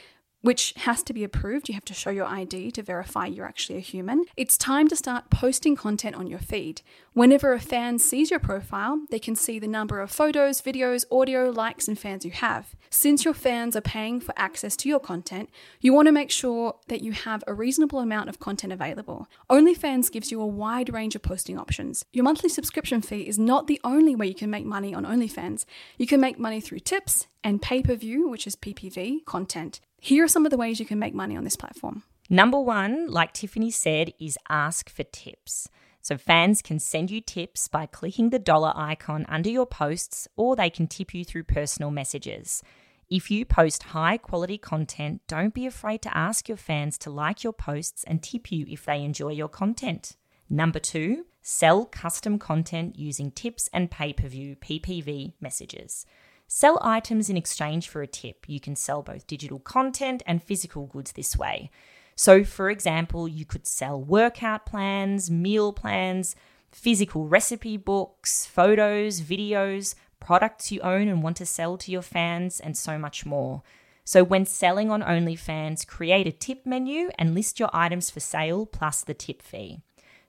which 0.41 0.73
has 0.77 1.03
to 1.03 1.13
be 1.13 1.23
approved. 1.23 1.69
You 1.69 1.75
have 1.75 1.85
to 1.85 1.93
show 1.93 2.09
your 2.09 2.25
ID 2.25 2.71
to 2.71 2.83
verify 2.83 3.25
you're 3.27 3.45
actually 3.45 3.77
a 3.77 3.81
human. 3.81 4.25
It's 4.35 4.57
time 4.57 4.87
to 4.89 4.95
start 4.95 5.29
posting 5.29 5.75
content 5.75 6.15
on 6.15 6.27
your 6.27 6.39
feed. 6.39 6.81
Whenever 7.13 7.53
a 7.53 7.59
fan 7.59 7.99
sees 7.99 8.31
your 8.31 8.39
profile, 8.39 9.01
they 9.09 9.19
can 9.19 9.35
see 9.35 9.59
the 9.59 9.67
number 9.67 9.99
of 9.99 10.11
photos, 10.11 10.61
videos, 10.61 11.05
audio, 11.11 11.49
likes, 11.49 11.87
and 11.87 11.99
fans 11.99 12.25
you 12.25 12.31
have. 12.31 12.75
Since 12.89 13.23
your 13.23 13.33
fans 13.33 13.75
are 13.75 13.81
paying 13.81 14.19
for 14.19 14.33
access 14.37 14.75
to 14.77 14.89
your 14.89 14.99
content, 14.99 15.49
you 15.79 15.93
want 15.93 16.07
to 16.07 16.11
make 16.11 16.31
sure 16.31 16.75
that 16.87 17.01
you 17.01 17.11
have 17.11 17.43
a 17.47 17.53
reasonable 17.53 17.99
amount 17.99 18.29
of 18.29 18.39
content 18.39 18.73
available. 18.73 19.27
OnlyFans 19.49 20.11
gives 20.11 20.31
you 20.31 20.41
a 20.41 20.47
wide 20.47 20.93
range 20.93 21.15
of 21.15 21.21
posting 21.21 21.57
options. 21.57 22.03
Your 22.11 22.23
monthly 22.23 22.49
subscription 22.49 23.01
fee 23.01 23.27
is 23.27 23.39
not 23.39 23.67
the 23.67 23.79
only 23.83 24.15
way 24.15 24.27
you 24.27 24.35
can 24.35 24.49
make 24.49 24.65
money 24.65 24.93
on 24.93 25.05
OnlyFans. 25.05 25.65
You 25.97 26.07
can 26.07 26.19
make 26.19 26.39
money 26.39 26.59
through 26.59 26.79
tips 26.79 27.27
and 27.43 27.61
pay 27.61 27.81
per 27.81 27.95
view, 27.95 28.27
which 28.27 28.47
is 28.47 28.55
PPV, 28.55 29.25
content. 29.25 29.79
Here 30.03 30.23
are 30.23 30.27
some 30.27 30.47
of 30.47 30.49
the 30.49 30.57
ways 30.57 30.79
you 30.79 30.85
can 30.87 30.97
make 30.97 31.13
money 31.13 31.37
on 31.37 31.43
this 31.43 31.55
platform. 31.55 32.01
Number 32.27 32.59
one, 32.59 33.07
like 33.11 33.33
Tiffany 33.33 33.69
said, 33.69 34.13
is 34.19 34.35
ask 34.49 34.89
for 34.89 35.03
tips. 35.03 35.69
So 36.01 36.17
fans 36.17 36.63
can 36.63 36.79
send 36.79 37.11
you 37.11 37.21
tips 37.21 37.67
by 37.67 37.85
clicking 37.85 38.31
the 38.31 38.39
dollar 38.39 38.73
icon 38.75 39.27
under 39.29 39.51
your 39.51 39.67
posts, 39.67 40.27
or 40.35 40.55
they 40.55 40.71
can 40.71 40.87
tip 40.87 41.13
you 41.13 41.23
through 41.23 41.43
personal 41.43 41.91
messages. 41.91 42.63
If 43.11 43.29
you 43.29 43.45
post 43.45 43.83
high 43.83 44.17
quality 44.17 44.57
content, 44.57 45.21
don't 45.27 45.53
be 45.53 45.67
afraid 45.67 46.01
to 46.01 46.17
ask 46.17 46.49
your 46.49 46.57
fans 46.57 46.97
to 46.97 47.11
like 47.11 47.43
your 47.43 47.53
posts 47.53 48.03
and 48.05 48.23
tip 48.23 48.51
you 48.51 48.65
if 48.67 48.85
they 48.85 49.03
enjoy 49.03 49.33
your 49.33 49.49
content. 49.49 50.17
Number 50.49 50.79
two, 50.79 51.27
sell 51.43 51.85
custom 51.85 52.39
content 52.39 52.97
using 52.97 53.29
tips 53.29 53.69
and 53.71 53.91
pay 53.91 54.13
per 54.13 54.27
view 54.27 54.55
PPV 54.55 55.33
messages. 55.39 56.07
Sell 56.53 56.79
items 56.81 57.29
in 57.29 57.37
exchange 57.37 57.87
for 57.87 58.01
a 58.01 58.07
tip. 58.07 58.43
You 58.45 58.59
can 58.59 58.75
sell 58.75 59.01
both 59.01 59.25
digital 59.25 59.57
content 59.57 60.21
and 60.25 60.43
physical 60.43 60.85
goods 60.85 61.13
this 61.13 61.37
way. 61.37 61.71
So, 62.13 62.43
for 62.43 62.69
example, 62.69 63.25
you 63.25 63.45
could 63.45 63.65
sell 63.65 64.03
workout 64.03 64.65
plans, 64.65 65.31
meal 65.31 65.71
plans, 65.71 66.35
physical 66.69 67.25
recipe 67.25 67.77
books, 67.77 68.45
photos, 68.45 69.21
videos, 69.21 69.95
products 70.19 70.73
you 70.73 70.81
own 70.81 71.07
and 71.07 71.23
want 71.23 71.37
to 71.37 71.45
sell 71.45 71.77
to 71.77 71.89
your 71.89 72.01
fans, 72.01 72.59
and 72.59 72.75
so 72.75 72.99
much 72.99 73.25
more. 73.25 73.63
So, 74.03 74.21
when 74.21 74.45
selling 74.45 74.91
on 74.91 75.01
OnlyFans, 75.01 75.87
create 75.87 76.27
a 76.27 76.33
tip 76.33 76.65
menu 76.65 77.11
and 77.17 77.33
list 77.33 77.61
your 77.61 77.69
items 77.71 78.09
for 78.09 78.19
sale 78.19 78.65
plus 78.65 79.05
the 79.05 79.13
tip 79.13 79.41
fee. 79.41 79.79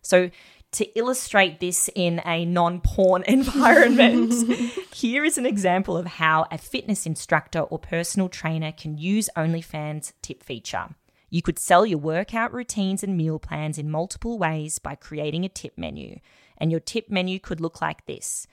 So, 0.03 0.31
to 0.73 0.99
illustrate 0.99 1.61
this 1.61 1.89
in 1.95 2.21
a 2.25 2.45
non 2.45 2.81
porn 2.81 3.23
environment, 3.29 4.33
here 4.95 5.25
is 5.25 5.39
an 5.39 5.47
example 5.47 5.97
of 5.97 6.07
how 6.07 6.47
a 6.51 6.59
fitness 6.59 7.07
instructor 7.07 7.61
or 7.61 7.79
personal 7.79 8.29
trainer 8.29 8.73
can 8.73 8.99
use 8.99 9.29
OnlyFans 9.37 10.13
tip 10.23 10.43
feature. 10.43 10.95
You 11.31 11.41
could 11.41 11.59
sell 11.59 11.87
your 11.87 11.99
workout 11.99 12.53
routines 12.53 13.03
and 13.03 13.17
meal 13.17 13.39
plans 13.39 13.79
in 13.79 13.91
multiple 13.91 14.39
ways 14.39 14.79
by 14.79 14.95
creating 14.95 15.45
a 15.45 15.49
tip 15.49 15.79
menu. 15.79 16.19
And 16.59 16.71
your 16.71 16.81
tip 16.81 17.11
menu 17.11 17.39
could 17.39 17.61
look 17.61 17.81
like 17.81 18.07
this 18.07 18.47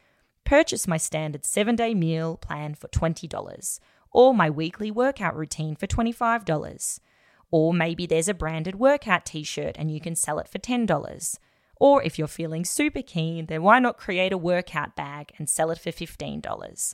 Purchase 0.46 0.88
my 0.88 0.98
standard 0.98 1.46
seven 1.46 1.76
day 1.76 1.94
meal 1.94 2.38
plan 2.38 2.74
for 2.76 2.88
$20. 2.88 3.80
or 4.12 4.34
my 4.34 4.50
weekly 4.50 4.90
workout 4.90 5.36
routine 5.36 5.76
for 5.76 5.88
$25. 5.88 7.00
Or 7.52 7.74
maybe 7.74 8.06
there's 8.06 8.28
a 8.28 8.34
branded 8.34 8.76
workout 8.76 9.26
t 9.26 9.44
shirt 9.44 9.76
and 9.78 9.92
you 9.92 10.00
can 10.00 10.16
sell 10.16 10.40
it 10.40 10.48
for 10.48 10.58
$10. 10.58 11.38
Or 11.80 12.04
if 12.04 12.20
you're 12.20 12.28
feeling 12.28 12.66
super 12.66 13.02
keen, 13.02 13.46
then 13.46 13.64
why 13.64 13.80
not 13.80 13.98
create 13.98 14.34
a 14.34 14.38
workout 14.38 14.96
bag 14.96 15.32
and 15.38 15.50
sell 15.50 15.72
it 15.72 15.80
for 15.80 15.92
$15? 15.92 16.94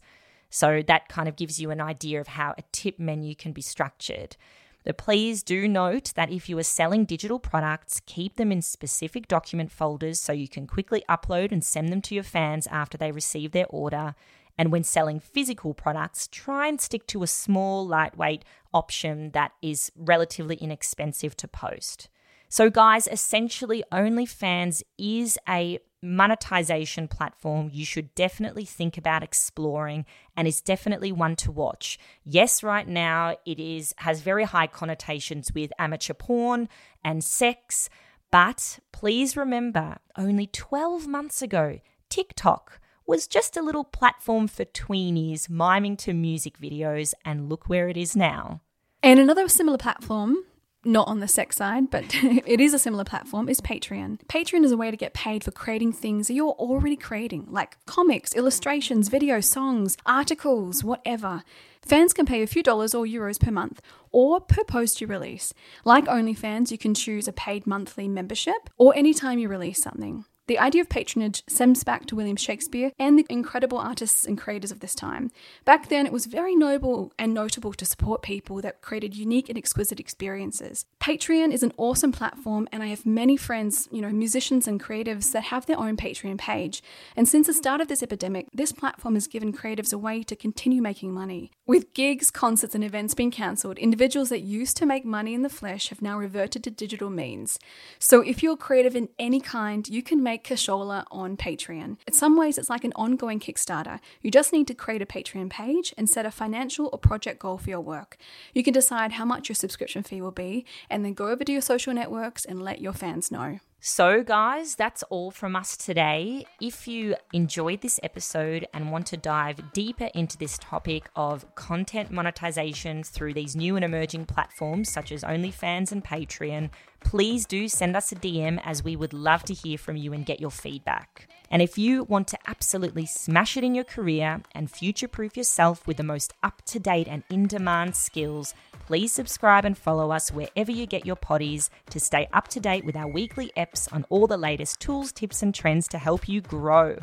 So 0.50 0.84
that 0.88 1.10
kind 1.10 1.28
of 1.28 1.36
gives 1.36 1.60
you 1.60 1.72
an 1.72 1.82
idea 1.82 2.22
of 2.22 2.28
how 2.28 2.54
a 2.58 2.64
tip 2.72 3.00
menu 3.00 3.36
can 3.36 3.52
be 3.52 3.62
structured. 3.62 4.38
But 4.86 5.00
please 5.00 5.42
do 5.42 5.68
note 5.68 6.14
that 6.16 6.32
if 6.32 6.48
you 6.48 6.58
are 6.60 6.64
selling 6.64 7.06
digital 7.06 7.40
products, 7.40 8.00
keep 8.06 8.36
them 8.36 8.52
in 8.52 8.62
specific 8.62 9.28
document 9.28 9.72
folders 9.72 10.20
so 10.20 10.32
you 10.32 10.48
can 10.48 10.68
quickly 10.68 11.04
upload 11.10 11.52
and 11.52 11.64
send 11.64 11.90
them 11.90 12.02
to 12.04 12.14
your 12.14 12.24
fans 12.24 12.68
after 12.68 12.96
they 12.96 13.12
receive 13.12 13.52
their 13.52 13.66
order. 13.70 14.14
And 14.58 14.72
when 14.72 14.84
selling 14.84 15.20
physical 15.20 15.74
products, 15.74 16.30
try 16.32 16.68
and 16.68 16.80
stick 16.80 17.08
to 17.08 17.24
a 17.24 17.28
small, 17.28 17.86
lightweight 17.86 18.46
option 18.74 19.32
that 19.32 19.54
is 19.64 19.92
relatively 19.96 20.56
inexpensive 20.56 21.36
to 21.38 21.48
post. 21.48 22.08
So, 22.50 22.70
guys, 22.70 23.08
essentially, 23.08 23.84
OnlyFans 23.92 24.84
is 24.98 25.38
a 25.48 25.80
monetization 26.06 27.08
platform 27.08 27.70
you 27.74 27.84
should 27.84 28.14
definitely 28.14 28.64
think 28.64 28.98
about 28.98 29.24
exploring 29.24 30.06
and 30.38 30.48
is 30.48 30.62
definitely 30.62 31.12
one 31.12 31.36
to 31.36 31.52
watch. 31.52 31.98
Yes, 32.24 32.62
right 32.62 32.88
now 32.88 33.36
it 33.46 33.60
is 33.60 33.94
has 33.98 34.22
very 34.22 34.44
high 34.44 34.68
connotations 34.68 35.52
with 35.54 35.74
amateur 35.80 36.14
porn 36.14 36.70
and 37.04 37.24
sex, 37.24 37.90
but 38.32 38.80
please 38.92 39.36
remember 39.36 39.98
only 40.16 40.48
12 40.48 41.08
months 41.08 41.42
ago 41.42 41.80
TikTok 42.10 42.80
was 43.08 43.28
just 43.28 43.58
a 43.58 43.62
little 43.62 43.84
platform 43.84 44.48
for 44.48 44.66
tweenies 44.66 45.50
miming 45.50 45.98
to 45.98 46.14
music 46.14 46.60
videos 46.60 47.14
and 47.24 47.50
look 47.50 47.68
where 47.68 47.90
it 47.90 47.98
is 47.98 48.16
now. 48.16 48.62
And 49.04 49.20
another 49.20 49.48
similar 49.48 49.78
platform 49.78 50.38
not 50.86 51.08
on 51.08 51.20
the 51.20 51.28
sex 51.28 51.58
side, 51.58 51.90
but 51.90 52.04
it 52.14 52.62
is 52.62 52.74
a 52.74 52.80
similar 52.80 53.04
platform, 53.04 53.50
is 53.50 53.62
Patreon. 53.62 54.20
Patreon 54.28 54.64
is 54.64 54.72
a 54.72 54.78
way 54.78 54.92
to 54.92 54.98
get 54.98 55.14
paid 55.14 55.44
for 55.44 55.52
creating 55.52 55.94
things 55.94 56.28
that 56.28 56.34
you're 56.34 56.52
already 56.52 56.96
creating, 56.96 57.48
like 57.50 57.78
comics, 57.86 58.34
illustrations, 58.36 59.10
video, 59.10 59.40
songs, 59.40 59.98
articles, 60.06 60.84
whatever. 60.84 61.44
Fans 61.82 62.14
can 62.14 62.26
pay 62.26 62.42
a 62.42 62.48
few 62.48 62.64
dollars 62.64 62.96
or 62.96 63.06
euros 63.06 63.40
per 63.40 63.52
month 63.52 63.82
or 64.12 64.40
per 64.40 64.64
post 64.64 65.02
you 65.02 65.08
release. 65.08 65.54
Like 65.84 66.06
OnlyFans, 66.06 66.72
you 66.72 66.78
can 66.78 66.94
choose 66.94 67.28
a 67.28 67.34
paid 67.34 67.68
monthly 67.68 68.08
membership 68.08 68.70
or 68.78 68.96
anytime 68.96 69.40
you 69.40 69.50
release 69.50 69.82
something. 69.82 70.26
The 70.48 70.60
idea 70.60 70.82
of 70.82 70.90
patronage 70.90 71.44
stems 71.48 71.84
back 71.84 72.06
to 72.06 72.16
William 72.16 72.36
Shakespeare 72.36 72.92
and 73.00 73.18
the 73.18 73.26
incredible 73.30 73.80
artists 73.80 74.28
and 74.28 74.38
creators 74.38 74.72
of 74.72 74.80
this 74.80 74.94
time. 74.94 75.32
Back 75.66 75.90
then, 75.90 76.06
it 76.06 76.12
was 76.12 76.28
very 76.28 76.56
noble 76.56 77.12
and 77.18 77.34
notable 77.34 77.74
to 77.74 77.84
support 77.84 78.22
people 78.22 78.62
that 78.62 78.82
created 78.82 79.16
unique 79.16 79.50
and 79.50 79.58
exquisite 79.58 80.00
experiences. 80.00 80.86
Patreon 81.02 81.52
is 81.52 81.64
an 81.64 81.74
awesome 81.78 82.12
platform, 82.12 82.68
and 82.72 82.84
I 82.84 82.88
have 82.88 83.08
many 83.08 83.38
friends, 83.38 83.90
you 83.92 84.04
know, 84.04 84.10
musicians 84.10 84.68
and 84.68 84.80
creatives 84.80 85.32
that 85.32 85.46
have 85.46 85.66
their 85.66 85.80
own 85.80 85.98
Patreon 85.98 86.38
page. 86.38 86.84
And 87.16 87.28
since 87.28 87.48
the 87.48 87.54
start 87.54 87.82
of 87.82 87.88
this 87.88 88.04
epidemic, 88.04 88.46
this 88.54 88.72
platform 88.72 89.16
has 89.16 89.26
given 89.26 89.52
creatives 89.52 89.94
a 89.94 89.98
way 89.98 90.22
to 90.22 90.36
continue 90.36 90.82
making 90.82 91.12
money. 91.12 91.50
With 91.66 91.96
gigs, 91.96 92.30
concerts, 92.30 92.76
and 92.76 92.84
events 92.84 93.16
being 93.16 93.32
cancelled, 93.32 93.80
individuals 93.80 94.30
that 94.30 94.42
used 94.42 94.78
to 94.78 94.86
make 94.86 95.06
money 95.06 95.34
in 95.34 95.42
the 95.42 95.50
flesh 95.50 95.90
have 95.90 96.04
now 96.04 96.20
reverted 96.20 96.64
to 96.66 96.70
digital 96.70 97.10
means. 97.10 97.58
So 97.98 98.22
if 98.22 98.44
you're 98.44 98.58
creative 98.58 98.96
in 98.96 99.10
any 99.18 99.40
kind, 99.40 99.88
you 99.88 100.04
can 100.04 100.22
make 100.22 100.35
make 100.36 100.44
Cashola 100.44 101.06
on 101.12 101.38
Patreon. 101.38 101.96
In 102.06 102.14
some 102.14 102.36
ways, 102.36 102.58
it's 102.58 102.70
like 102.70 102.84
an 102.84 102.92
ongoing 102.98 103.40
Kickstarter. 103.40 104.02
You 104.22 104.30
just 104.30 104.52
need 104.52 104.68
to 104.68 104.74
create 104.74 105.02
a 105.02 105.06
Patreon 105.06 105.50
page 105.50 105.94
and 105.98 106.10
set 106.10 106.26
a 106.26 106.32
financial 106.32 106.90
or 106.92 107.00
project 107.00 107.40
goal 107.40 107.58
for 107.58 107.70
your 107.70 107.80
work. 107.80 108.18
You 108.54 108.62
can 108.62 108.74
decide 108.74 109.14
how 109.14 109.24
much 109.24 109.48
your 109.48 109.56
subscription 109.56 110.04
fee 110.04 110.22
will 110.22 110.32
be 110.32 110.66
and 110.90 111.06
then 111.06 111.14
go 111.14 111.30
over 111.30 111.46
to 111.46 111.54
your 111.54 111.62
social 111.62 111.94
networks 111.94 112.44
and 112.44 112.62
let 112.62 112.82
your 112.82 112.92
fans 112.92 113.32
know. 113.32 113.60
So, 113.88 114.24
guys, 114.24 114.74
that's 114.74 115.04
all 115.12 115.30
from 115.30 115.56
us 115.56 115.78
today. 115.78 116.48
If 116.60 116.88
you 116.88 117.16
enjoyed 117.34 117.82
this 117.82 118.00
episode 118.02 118.66
and 118.74 118.92
want 118.92 119.06
to 119.08 119.16
dive 119.16 119.74
deeper 119.74 120.10
into 120.16 120.40
this 120.40 120.58
topic 120.58 121.08
of 121.16 121.46
content 121.54 122.10
monetization 122.10 123.04
through 123.04 123.36
these 123.36 123.56
new 123.56 123.76
and 123.76 123.86
emerging 123.86 124.26
platforms 124.26 124.92
such 124.92 125.12
as 125.12 125.24
OnlyFans 125.24 125.92
and 125.92 126.04
Patreon, 126.04 126.72
please 127.02 127.46
do 127.46 127.68
send 127.68 127.96
us 127.96 128.12
a 128.12 128.16
DM 128.16 128.60
as 128.64 128.84
we 128.84 128.96
would 128.96 129.14
love 129.14 129.44
to 129.44 129.54
hear 129.54 129.78
from 129.78 129.98
you 129.98 130.14
and 130.14 130.26
get 130.26 130.42
your 130.42 130.50
feedback. 130.50 131.28
And 131.52 131.62
if 131.62 131.78
you 131.78 132.06
want 132.06 132.28
to 132.30 132.40
absolutely 132.48 133.06
smash 133.06 133.56
it 133.56 133.64
in 133.64 133.76
your 133.76 133.84
career 133.84 134.42
and 134.56 134.72
future 134.72 135.08
proof 135.08 135.38
yourself 135.38 135.86
with 135.86 135.98
the 135.98 136.04
most 136.04 136.34
up 136.42 136.64
to 136.66 136.80
date 136.80 137.08
and 137.08 137.22
in 137.30 137.46
demand 137.46 137.96
skills, 137.96 138.56
please 138.86 139.12
subscribe 139.12 139.66
and 139.66 139.78
follow 139.78 140.12
us 140.12 140.32
wherever 140.32 140.72
you 140.72 140.86
get 140.86 141.06
your 141.06 141.16
potties 141.16 141.70
to 141.90 142.00
stay 142.00 142.28
up 142.34 142.48
to 142.50 142.60
date 142.60 142.86
with 142.86 142.96
our 142.96 143.08
weekly 143.08 143.52
eps 143.58 143.92
on 143.92 144.06
all 144.10 144.28
the 144.28 144.38
latest 144.38 144.80
tools, 144.80 145.12
tips, 145.12 145.42
and 145.42 145.56
trends 145.56 145.88
to 145.88 145.98
help 145.98 146.30
you 146.30 146.42
grow. 146.42 146.98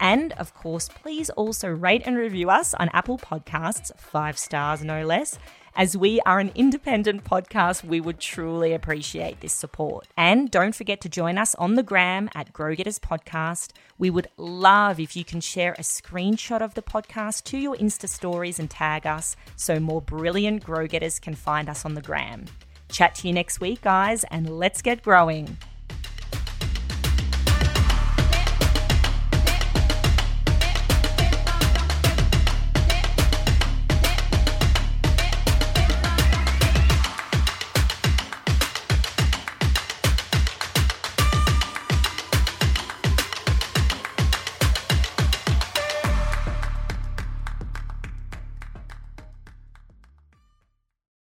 And 0.00 0.32
of 0.32 0.54
course, 0.54 0.88
please 0.88 1.30
also 1.30 1.68
rate 1.68 2.02
and 2.06 2.16
review 2.16 2.50
us 2.50 2.74
on 2.74 2.88
Apple 2.92 3.18
Podcasts, 3.18 3.96
five 3.98 4.38
stars 4.38 4.82
no 4.82 5.04
less. 5.04 5.38
As 5.76 5.96
we 5.96 6.20
are 6.26 6.40
an 6.40 6.50
independent 6.54 7.24
podcast, 7.24 7.84
we 7.84 8.00
would 8.00 8.18
truly 8.18 8.72
appreciate 8.72 9.40
this 9.40 9.52
support. 9.52 10.08
And 10.16 10.50
don't 10.50 10.74
forget 10.74 11.00
to 11.02 11.08
join 11.08 11.38
us 11.38 11.54
on 11.54 11.76
the 11.76 11.82
gram 11.82 12.28
at 12.34 12.52
Grow 12.52 12.74
Getters 12.74 12.98
Podcast. 12.98 13.72
We 13.96 14.10
would 14.10 14.28
love 14.36 14.98
if 14.98 15.14
you 15.14 15.24
can 15.24 15.40
share 15.40 15.72
a 15.74 15.82
screenshot 15.82 16.60
of 16.60 16.74
the 16.74 16.82
podcast 16.82 17.44
to 17.44 17.58
your 17.58 17.76
Insta 17.76 18.08
stories 18.08 18.58
and 18.58 18.68
tag 18.68 19.06
us 19.06 19.36
so 19.56 19.78
more 19.78 20.02
brilliant 20.02 20.64
Grow 20.64 20.86
Getters 20.86 21.20
can 21.20 21.36
find 21.36 21.68
us 21.68 21.84
on 21.84 21.94
the 21.94 22.02
gram. 22.02 22.46
Chat 22.90 23.14
to 23.16 23.28
you 23.28 23.32
next 23.32 23.60
week, 23.60 23.80
guys, 23.80 24.24
and 24.24 24.58
let's 24.58 24.82
get 24.82 25.02
growing. 25.02 25.56